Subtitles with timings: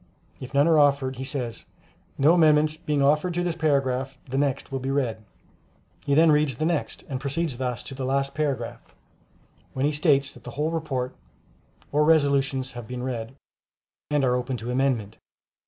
[0.39, 1.65] If none are offered, he says,
[2.17, 5.23] "No amendments being offered to this paragraph, the next will be read;"
[6.07, 8.95] he then reads the next, and proceeds thus to the last paragraph,
[9.73, 11.15] when he states that the whole report
[11.91, 13.35] or resolutions have been read,
[14.09, 15.17] and are open to amendment.